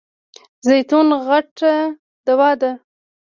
[0.67, 1.73] زیتون غټه
[2.25, 2.71] دوا ده.